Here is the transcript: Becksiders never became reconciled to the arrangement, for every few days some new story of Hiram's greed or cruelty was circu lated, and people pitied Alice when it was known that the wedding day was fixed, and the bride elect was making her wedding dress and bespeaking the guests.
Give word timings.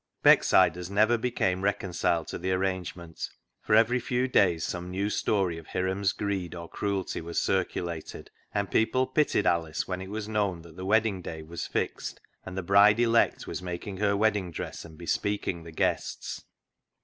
Becksiders 0.25 0.89
never 0.89 1.15
became 1.15 1.61
reconciled 1.63 2.27
to 2.29 2.39
the 2.39 2.51
arrangement, 2.51 3.29
for 3.61 3.75
every 3.75 3.99
few 3.99 4.27
days 4.27 4.63
some 4.63 4.89
new 4.89 5.11
story 5.11 5.59
of 5.59 5.67
Hiram's 5.67 6.11
greed 6.11 6.55
or 6.55 6.67
cruelty 6.67 7.21
was 7.21 7.37
circu 7.37 7.83
lated, 7.83 8.29
and 8.51 8.71
people 8.71 9.05
pitied 9.05 9.45
Alice 9.45 9.87
when 9.87 10.01
it 10.01 10.09
was 10.09 10.27
known 10.27 10.63
that 10.63 10.75
the 10.75 10.85
wedding 10.87 11.21
day 11.21 11.43
was 11.43 11.67
fixed, 11.67 12.19
and 12.43 12.57
the 12.57 12.63
bride 12.63 12.99
elect 12.99 13.45
was 13.45 13.61
making 13.61 13.97
her 13.97 14.17
wedding 14.17 14.49
dress 14.49 14.83
and 14.83 14.97
bespeaking 14.97 15.65
the 15.65 15.71
guests. 15.71 16.45